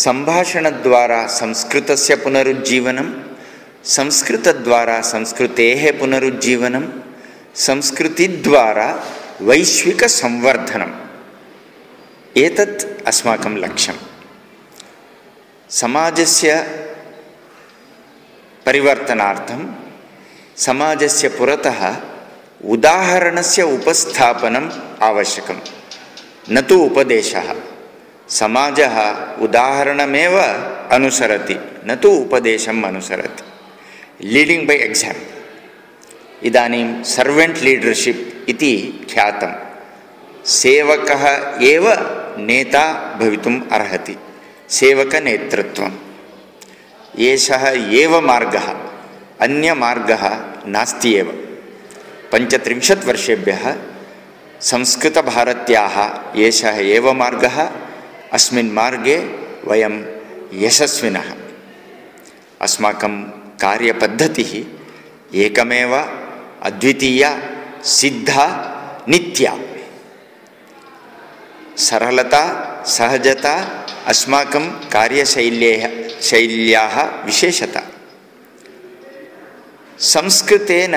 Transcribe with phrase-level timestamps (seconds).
[0.00, 3.34] संभाषणद्वारा संस्कृतस्य पुनरुज्जीवनं,
[3.84, 6.88] संस्कृतद्वारा संस्कृतेः पुनरुज्जीवनं,
[7.54, 9.04] संस्कृतिद्वारा
[9.40, 10.94] वैश्विकसंवर्धनम्
[12.36, 13.94] एतत् अस्माकं लक्ष्यं।
[15.70, 16.54] समाजस्य
[18.66, 19.74] परिवर्तनार्थं,
[20.56, 21.96] समाजस्य पुरतः
[22.64, 25.60] उदाहरणस्य उपस्थापनम् आवश्यकं।
[26.50, 27.54] न तु उपदेशः।
[28.30, 28.96] समाजः
[29.38, 30.40] उदाहरणमेव
[30.92, 31.56] अनुसरति
[31.86, 33.42] न तु उपदेशम् अनुसरति.
[34.28, 39.52] लीडिङ्ग् बै एक्साम्पल् इदानीं सर्वेण्ट् लीडर्शिप् इति ख्यातं
[40.46, 41.24] सेवकः
[41.62, 41.92] एव
[42.38, 44.16] नेता भवितुम् अर्हति.
[44.70, 45.92] सेवकनेतृत्वम्.
[47.18, 48.68] एषः एव मार्गः
[49.40, 50.24] अन्यमार्गः
[50.66, 51.28] नास्ति एव.
[52.32, 53.76] पञ्चत्रिंशत् वर्षेभ्यः
[54.60, 55.96] संस्कृतभारत्याः
[56.40, 57.70] एषः एव मार्गः
[58.32, 59.16] अस्मिन् मार्गे
[59.64, 59.94] वयं
[60.52, 61.32] यशस्विनः।
[62.60, 63.22] अस्माकं
[63.62, 64.52] कार्यपद्धतिः
[65.34, 65.94] एकमेव
[66.62, 67.30] अद्वितीया
[67.84, 68.46] सिद्धा
[69.08, 69.58] नित्या।
[71.76, 72.42] सरलता
[72.86, 73.54] सहजता
[74.06, 77.82] अस्माकं कार्यशैल्याः शैल्याः विशेषता।
[79.98, 80.94] संस्कृतेन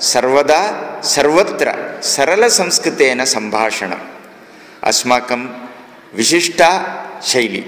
[0.00, 0.62] सर्वदा
[1.04, 4.06] सर्वत्र सरलसंस्कृतेन सम्भाषणम्।
[4.84, 5.69] अस्माकं
[6.14, 6.70] विशिष्टा
[7.22, 7.60] शैली।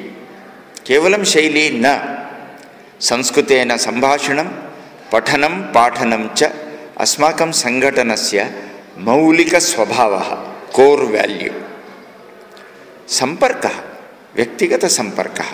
[0.86, 2.18] केवलं शैली न।
[3.00, 4.48] संस्कृतेन सम्भाषणं,
[5.12, 6.44] पठनं, पाठनं च
[6.98, 8.62] अस्माकं सङ्घटनस्य
[8.98, 10.34] मौलिकस्वभावः,
[10.72, 11.52] कोर् वेल्यू
[13.08, 13.72] सम्पर्कः,
[14.36, 15.50] व्यक्तिगतसम्पर्कः।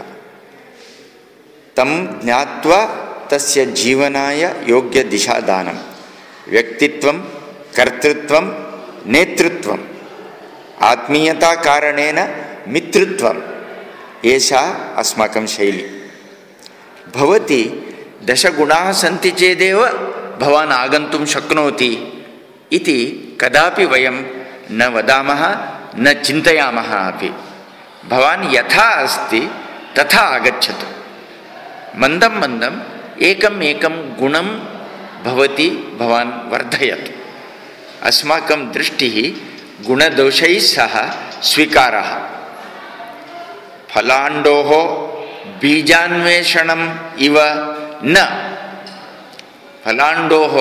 [1.77, 2.84] तं ज्ञात्वा
[3.31, 5.78] तस्य जीवनाय योग्यदिशादानं।
[6.48, 7.19] व्यक्तित्वं,
[7.77, 8.42] कर्तृत्वं,
[9.06, 9.97] नेतृत्वम्।
[10.83, 12.19] आत्मीयताकारणेन
[12.69, 13.41] मित्रत्वम्
[14.27, 15.87] एषा अस्माकं शैली।
[17.17, 17.62] भवती
[18.25, 19.87] दशगुणाः सन्ति चेदेव
[20.41, 22.23] भवान् आगन्तुं शक्नोति
[22.73, 22.99] इति
[23.41, 24.17] कदापि वयं
[24.71, 25.43] न वदामः
[25.99, 27.31] न चिन्तयामः अपि।
[28.09, 29.50] भवान् यथा अस्ति
[29.99, 30.87] तथा आगच्छतु।
[31.99, 32.81] मन्दं मन्दम्
[33.22, 34.49] एकम् एकं गुणं
[35.25, 37.12] भवति भवान् वर्धयतु।
[38.03, 39.47] अस्माकं दृष्टिः
[39.87, 41.11] गुणदोषैः सह
[41.43, 42.15] स्वीकारः।
[45.61, 47.37] बीजान्वेषणम् इव
[48.05, 48.15] न।
[49.84, 50.55] फलाण्डोः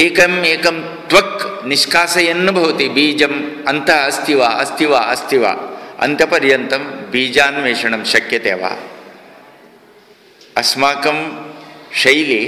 [0.00, 8.04] एकम् एकं त्वक् निष्कासयन् भवति, बीजम् अन्तः अस्ति वा अस्ति वा अस्ति वा। अन्तपर्यन्तं बीजान्वेषणं
[8.04, 8.76] शक्यते वा?
[10.56, 11.46] अस्माकं
[11.94, 12.44] शैली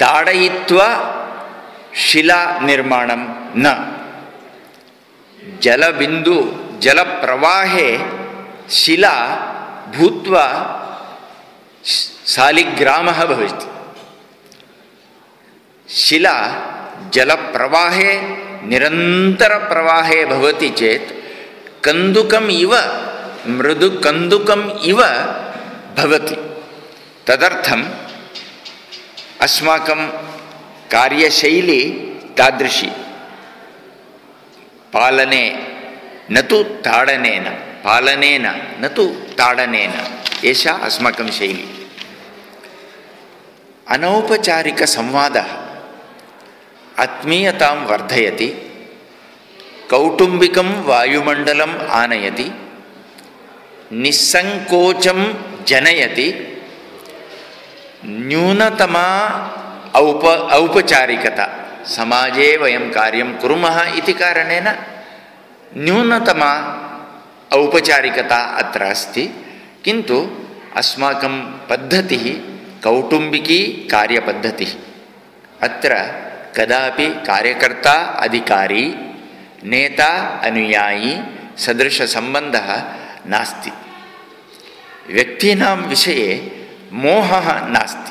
[0.00, 1.16] ताडयित्वा
[1.96, 3.26] शिलानिर्माणं
[3.56, 3.96] न।
[5.62, 7.98] जलबिन्दु, जलप्रवाहे,
[8.70, 9.16] शिला,
[9.96, 10.46] भूत्वा
[12.26, 13.66] शालिग्रामः भवति।
[15.94, 16.36] शिला
[17.14, 21.12] जलप्रवाहे, निरन्तरप्रवाहे भवति चेत्
[21.84, 22.74] कन्दुकम् इव
[27.26, 27.84] तदर्थम्
[29.40, 30.06] अस्माकं
[30.90, 31.82] कार्यशैली
[32.38, 32.90] तादृशी।
[34.94, 35.66] పాలనే
[36.30, 39.92] నతు తాడనేన పాలనేన నతు తాడనేన
[40.44, 41.68] ఏషా అస్మాకం శైలి.
[43.88, 45.38] అనౌపచారిక సంవాద
[46.98, 48.70] ఆత్మీయతాం వర్ధయతి
[49.90, 52.50] కౌటుంబికం వాయుమండలం ఆనయతి
[53.92, 56.58] నిస్సంకోచం జనయతి
[58.04, 59.06] న్యూనతమా
[59.96, 61.59] ఔప ఔపచారికత.
[61.86, 64.68] समाजे वयं कार्यं कुर्मः इति कारणेन
[65.76, 66.52] न्यूनतमा
[67.52, 69.24] औपचारिकता अत्र अस्ति।
[69.84, 70.30] किन्तु
[70.76, 72.24] अस्माकं पद्धतिः
[72.84, 74.72] कौटुम्बिकी कार्यपद्धतिः।
[75.62, 75.94] अत्र
[76.56, 78.94] कदापि कार्यकर्ता अधिकारी
[79.64, 81.20] नेता अनुयायी
[81.58, 82.82] सदृशसम्बन्धः
[83.26, 83.72] नास्ति।
[85.12, 86.30] व्यक्तीनां विषये
[86.92, 88.09] मोहः नास्ति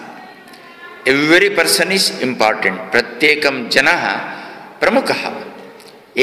[1.08, 4.04] एव्री पर्सन् इस् इम्पार्टेण्ट् प्रत्येकं जनः
[4.80, 5.24] प्रमुखः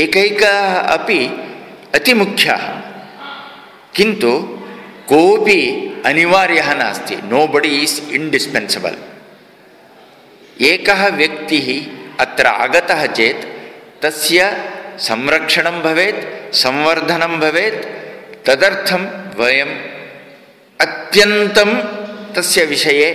[0.02, 0.58] एकैकः
[0.96, 1.20] अपि
[1.94, 2.64] अतिमुख्यः
[3.96, 4.32] किन्तु
[5.11, 5.58] कोऽपि
[6.06, 8.99] अनिवार्यः नास्ति नो बडी इज़ इण्डिस्पेन्सिबल्
[10.70, 10.88] एक
[11.20, 11.61] व्यक्ति
[12.25, 13.44] अत्र आगतः चेत्
[14.02, 14.50] तस्य
[15.08, 16.23] संरक्षणं भवेत्
[16.62, 17.82] संवर्धनं भवेत्
[18.46, 19.02] तदर्थं
[19.40, 19.75] वयम्
[20.81, 21.70] अत्यन्तं
[22.37, 23.08] तस्य विषये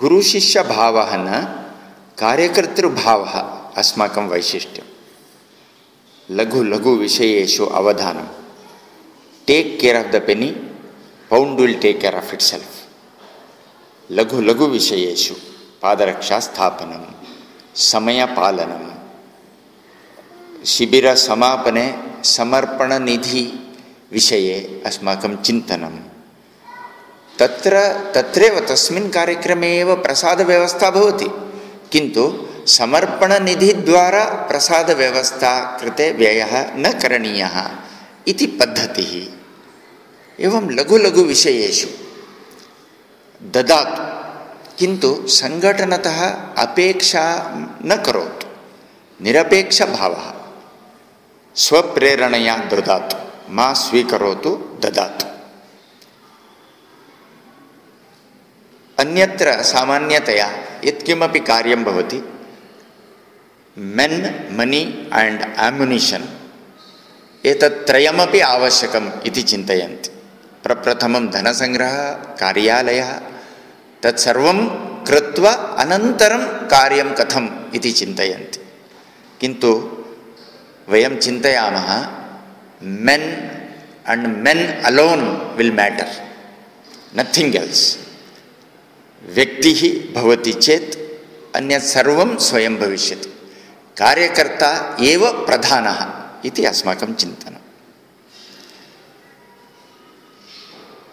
[0.00, 1.28] गुरुशिष्यभावः न
[2.18, 3.34] कार्यकर्तृभावः
[3.80, 4.86] अस्माकं वैशिष्ट्यं।
[6.36, 8.26] लघु लघु विषयेषु अवधानं।
[9.46, 10.50] Take care of the penny
[11.30, 12.76] pound will take care of itself
[14.12, 15.34] लघु लघु विषयेषु
[15.82, 17.04] पादरक्षास्थापनं
[17.74, 18.84] समयपालनं
[20.64, 21.94] शिबिरसमापने
[22.24, 26.15] समर्पणनिधिविषये अस्माकं चिन्तनं
[27.38, 27.78] तत्र
[28.14, 31.26] तत्रैव तस्मिन् कार्यक्रमे एव प्रसादव्यवस्था भवति।
[31.92, 37.70] किन्तु समर्पणनिधिद्वारा प्रसादव्यवस्था कृते व्ययः न करणीयः
[38.28, 39.12] इति पद्धतिः।
[40.44, 41.88] एवं लघु लघु विषयेषु
[43.42, 44.16] ददातु।
[44.78, 46.26] किन्तु सङ्घटनतः
[46.62, 47.24] अपेक्षा
[47.84, 48.46] न करोतु।
[49.24, 50.32] निरपेक्षभावः।
[51.56, 53.16] स्वप्रेरणया ददातु।
[53.50, 54.50] मा स्वीकरोतु
[54.80, 55.35] ददातु
[59.02, 60.46] अन्यत्र सामान्यतया
[60.84, 62.20] यत्किमपि कार्यं भवति।
[63.96, 64.18] मेन्
[64.58, 64.82] मनी
[65.12, 66.24] अण्ड् आम्युनिशन्
[67.50, 70.10] एतत्त्रयमपि आवश्यकम् इति चिन्तयन्ति।
[70.64, 71.98] प्रप्रथमं धनसङ्ग्रहः
[72.40, 73.10] कार्यालयः
[74.02, 74.58] तत्सर्वं
[75.08, 75.52] कृत्वा
[75.82, 78.60] अनन्तरं कार्यं कथम् इति चिन्तयन्ति।
[79.40, 79.70] किन्तु
[80.88, 81.90] वयं चिन्तयामः
[83.06, 83.28] men
[84.12, 85.26] and men alone
[85.56, 86.12] will matter
[87.18, 87.84] nothing else
[89.34, 90.96] व्यक्तिः भवति चेत्
[91.56, 93.28] अन्यत् सर्वं स्वयं भविष्यति।
[93.98, 96.06] कार्यकर्ता एव प्रधानः
[96.44, 97.56] इति अस्माकं चिन्तनं।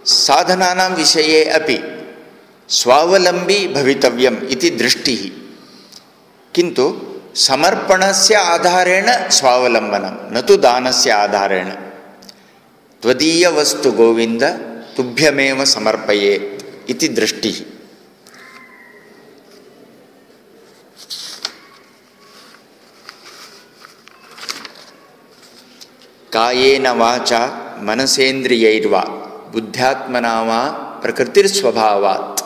[0.06, 2.06] साधनानां विषये अपि
[2.70, 5.40] स्वावलम्बी भवितव्यम् इति दृष्टिः।
[6.56, 7.02] किन्तु
[7.36, 11.70] समर्पणस्य आधारेण स्वावलम्बनं, न तु दानस्य आधारेण।
[13.02, 14.44] त्वदीयवस्तु गोविन्द,
[14.98, 17.83] तुभ्यमेव समर्पयेत् इति दृष्टिः।
[26.34, 27.40] कायेन वाचा
[27.82, 29.02] मनसेन्द्रियैर्वा
[29.54, 30.64] बुद्ध्यात्मना वा
[31.04, 32.44] प्रकृतिर्स्वभावात्।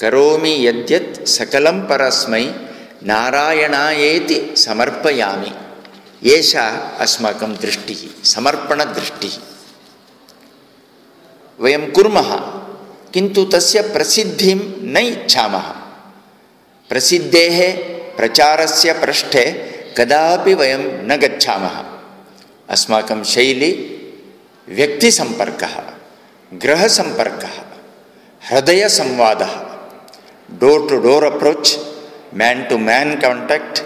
[0.00, 2.44] करोमि यद्यत् सकलं परस्मै,
[3.02, 5.52] नारायणायेति समर्पयामि।
[6.30, 9.36] एषा अस्माकं दृष्टिः, समर्पणदृष्टिः।
[11.60, 12.36] वयं कुर्मः,
[13.12, 14.60] किन्तु तस्य प्रसिद्धिं
[14.92, 15.68] न इच्छामः।
[16.88, 17.72] प्रसिद्धेः
[18.16, 19.44] प्रचारस्य पृष्ठे
[19.98, 21.91] कदापि वयं न गच्छामः।
[22.72, 23.70] अस्माकं शैली
[24.68, 25.82] व्यक्तिसम्पर्कः
[26.52, 27.62] गृहसम्पर्कः
[28.50, 29.54] हृदयसंवादः
[30.58, 31.76] door to door approach
[32.34, 33.80] men to men contact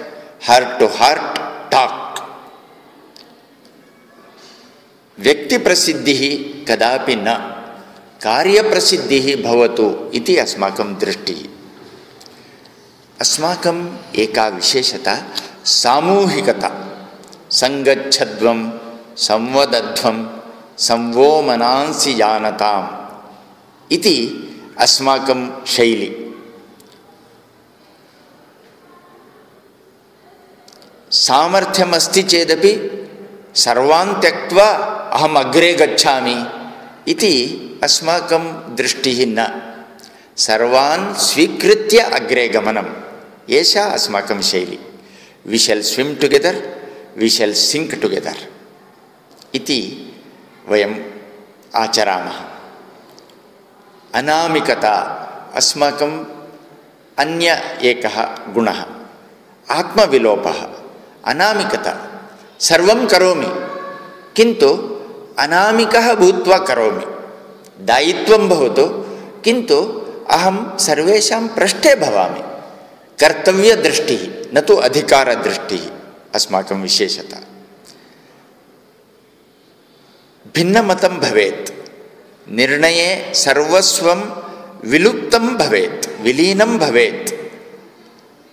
[0.49, 1.39] heart to heart
[1.71, 2.21] talk
[5.19, 6.23] व्यक्तिप्रसिद्धिः
[6.69, 7.35] कदापि न,
[8.23, 11.49] कार्यप्रसिद्धिः भवतु इति अस्माकं दृष्टिः।
[13.21, 15.23] अस्माकम् एका विशेषता,
[15.65, 16.86] सामूहिकता।
[17.57, 18.79] संगच्छध्वं
[19.17, 20.17] संवदध्वं
[20.79, 22.89] संवोमनांसि जानताम्
[23.93, 24.17] इति
[24.79, 26.11] अस्माकं शैली।
[31.11, 32.73] सामर्थ्यमस्ति चेदपि
[33.55, 34.69] सर्वान् त्यक्त्वा
[35.13, 36.37] अहम् अग्रे गच्छामि
[37.09, 37.35] इति
[37.83, 39.49] अस्माकं दृष्टिः न।
[40.37, 42.95] सर्वान् स्वीकृत्य अग्रे गमनम्।
[43.51, 44.79] एषा अस्माकं शैली।
[45.47, 46.76] We shall swim together
[47.21, 48.41] we shall sing together
[49.59, 49.79] इति
[50.71, 50.97] वयम्
[51.83, 52.39] आचरामः
[54.19, 54.95] अनामिकता
[55.61, 56.17] अस्माकम्
[57.19, 57.49] अन्य
[57.91, 58.17] एकः
[58.55, 58.81] गुणः
[59.67, 60.59] आत्मविलोपः
[61.33, 61.95] अनामिकता
[62.69, 63.51] सर्वं करोमि
[64.37, 64.71] किन्तु
[65.45, 67.07] अनामिकः भूत्वा करोमि
[67.91, 68.87] दायित्वं भवतु
[69.45, 69.79] किन्तु
[70.37, 70.57] अहं
[70.87, 72.43] सर्वेषां पृष्ठे भवामि
[73.19, 74.23] कर्तव्यदृष्टिः
[74.55, 75.85] न तु अधिकारदृष्टिः
[76.37, 77.41] अस्माकं विशेषता।
[80.55, 81.77] भिन्नमतं भवेत्।
[82.51, 84.47] निर्णये सर्वस्वं
[84.85, 87.33] विलुप्तं भवेत्, विलीनं भवेत्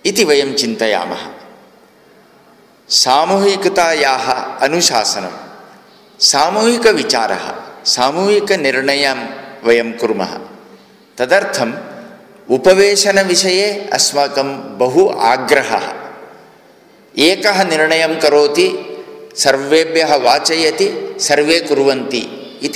[0.06, 1.32] इति वयं चिन्तयामः।
[2.88, 5.30] सामूहिकतायाः अनुशासनं,
[6.20, 9.26] सामूहिकविचारः, सामूहिकनिर्णयं
[9.64, 10.40] वयं कुर्मः।
[11.18, 11.74] तदर्थम्
[12.50, 16.03] उपवेशनविषये अस्माकं बहु आग्रहः।
[17.18, 18.96] एकः निर्णयं करोति,
[19.36, 22.20] सर्वेभ्यः वाचयति, सर्वे कुर्वन्ति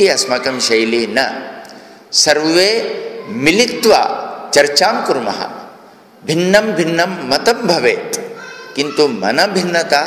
[0.08, 1.44] अस्माकं शैली न।
[2.12, 2.94] सर्वे
[3.28, 5.50] मिलित्वा चर्चां कुर्मः।
[6.26, 8.18] भिन्नं भिन्नं मतं भवेत्,
[8.76, 10.02] किन्तु मनभिन्नता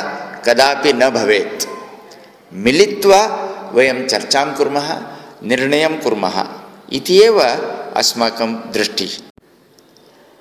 [0.46, 1.66] कदापि न भवेत्।
[2.52, 3.26] मिलित्वा
[3.74, 5.02] वयं चर्चां कुर्मः,
[5.42, 6.00] निर्णयं
[7.10, 7.40] एव
[7.96, 9.22] अस्माकं दृष्टिः।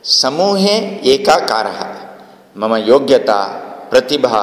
[0.03, 0.77] समूहे
[1.13, 1.95] एकाकारः,
[2.57, 3.60] मम योग्यता
[3.91, 4.41] प्रतिभा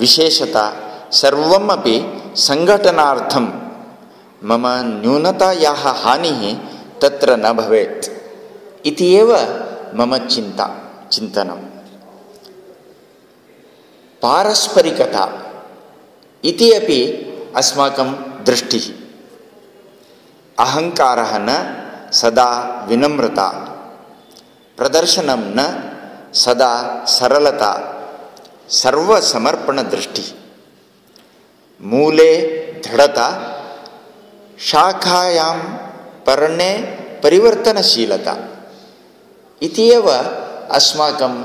[0.00, 0.64] विशेषता
[1.12, 1.96] सर्वमपि
[2.36, 3.46] सङ्घटनार्थं
[4.48, 6.40] मम न्यूनतायाः हानिः
[7.02, 8.08] तत्र न भवेत्।
[8.86, 9.30] इति एव
[9.94, 10.66] मम चिन्ता
[11.12, 11.60] चिन्तनं
[14.22, 15.24] पारस्परिकता
[16.44, 16.98] इति अपि
[17.56, 18.10] अस्माकं
[18.44, 18.86] दृष्टिः।
[20.58, 21.50] अहङ्कारः न
[22.12, 22.50] सदा
[22.88, 23.48] विनम्रता।
[24.78, 25.60] प्रदर्शनं न
[26.34, 26.72] सदा
[27.08, 27.72] सरलता
[28.72, 30.34] सर्वसमर्पणदृष्टिः।
[31.82, 32.36] मूले
[32.72, 33.58] दृढता,
[34.58, 35.58] शाखायां
[36.26, 36.78] पर्णे
[37.22, 38.36] परिवर्तनशीलता।
[39.62, 40.10] इति एव
[40.70, 41.42] अस्माकं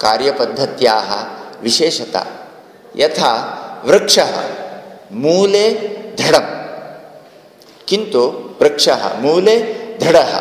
[0.00, 1.24] कार्यपद्धत्याः
[1.62, 2.26] विशेषता।
[2.96, 4.44] यथा वृक्षः,
[5.12, 5.70] मूले
[6.18, 6.46] दृढं
[7.88, 8.20] किन्तु
[8.62, 9.56] वृक्षः, मूले
[10.00, 10.40] दृढः।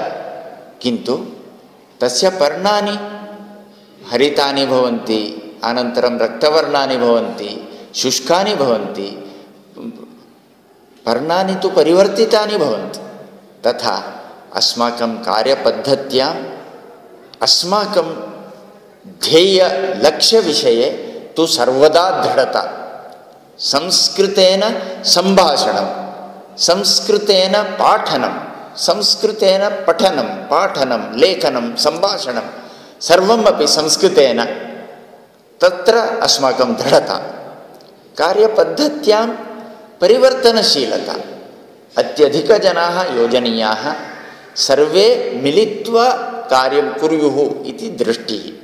[0.81, 1.25] किन्तु
[2.01, 3.00] तस्य पर्णानि
[4.12, 9.25] हरितानि भवन्ति। अनन्तरं रक्तवर्णानि भवन्ति, शुष्कानि भवन्ति
[11.06, 13.00] पर्णानि तु परिवर्तितानि भवन्ति।
[13.68, 14.22] तथा
[14.56, 16.46] अस्माकं कार्यपद्धत्याम्
[17.42, 18.16] अस्माकं
[19.08, 20.86] ध्येयलक्ष्यविषये
[21.38, 22.75] तु सर्वदा दृढता।
[23.60, 24.62] संस्कृतेन
[25.04, 25.88] सम्भाषणं,
[26.58, 32.42] संस्कृतेन पाठनं, संस्कृतेन पठनं, पाठनं, लेखनं, सम्भाषणं
[33.01, 34.69] सर्वम् अपि संस्कृतेन
[35.62, 37.18] तत्र अस्माकं दृढता।
[38.18, 39.28] कार्यपद्धत्यां
[40.01, 41.16] परिवर्तनशीलता।
[41.98, 43.96] अत्यधिकजनाः योजनीयाः।
[44.56, 46.10] सर्वे मिलित्वा
[46.51, 48.60] कार्यं कुर्युः इति दृष्टिः।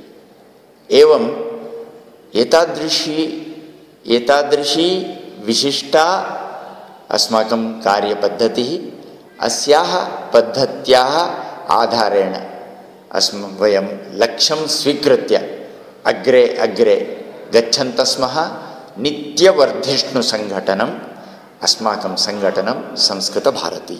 [0.96, 1.30] एवम्
[2.36, 3.42] एतादृशी
[4.06, 6.32] एतादृशी विशिष्टा
[7.10, 9.00] अस्माकं कार्यपद्धतिः,
[9.44, 11.14] अस्याः पद्धत्याः
[11.74, 12.34] आधारेण
[13.12, 15.55] अस्म, वयं लक्ष्यं स्वीकृत्य
[16.12, 16.96] अग्रे अग्रे
[17.54, 18.36] गच्छन्तः स्मः
[19.04, 20.94] नित्यवर्धिष्णुसङ्घटनम्
[21.66, 23.98] अस्माकं सङ्घटनं संस्कृतभारती